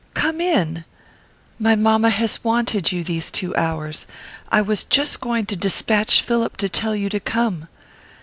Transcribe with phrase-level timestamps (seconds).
[0.15, 0.83] Come in.
[1.59, 4.07] My mamma has wanted you these two hours.
[4.51, 7.67] I was just going to despatch Philip to tell you to come."